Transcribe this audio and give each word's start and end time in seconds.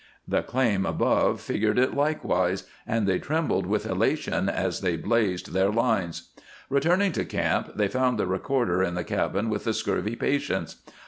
The 0.27 0.41
claim 0.41 0.83
above 0.83 1.41
figured 1.41 1.77
likewise, 1.93 2.63
and 2.87 3.05
they 3.05 3.19
trembled 3.19 3.67
with 3.67 3.85
elation 3.85 4.49
as 4.49 4.81
they 4.81 4.95
blazed 4.97 5.53
their 5.53 5.69
lines. 5.69 6.31
Returning 6.71 7.11
to 7.11 7.23
camp, 7.23 7.73
they 7.75 7.87
found 7.87 8.17
the 8.17 8.25
recorder 8.25 8.81
in 8.81 8.95
the 8.95 9.03
cabin 9.03 9.47
with 9.47 9.63
the 9.63 9.75
scurvy 9.75 10.15
patients. 10.15 10.77